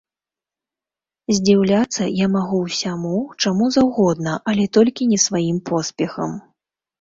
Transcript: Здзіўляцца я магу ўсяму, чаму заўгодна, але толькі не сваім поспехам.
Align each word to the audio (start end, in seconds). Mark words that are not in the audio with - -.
Здзіўляцца 1.39 2.03
я 2.19 2.27
магу 2.35 2.61
ўсяму, 2.67 3.13
чаму 3.45 3.69
заўгодна, 3.77 4.33
але 4.53 4.65
толькі 4.79 5.09
не 5.13 5.19
сваім 5.27 5.57
поспехам. 5.73 6.35